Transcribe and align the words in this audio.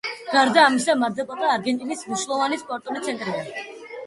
გარდა 0.35 0.63
ამისა, 0.69 0.95
მარ-დელ-პლატა 1.01 1.51
არგენტინის 1.57 2.01
მნიშვნელოვანი 2.09 2.61
სპორტული 2.65 3.05
ცენტრია. 3.05 3.47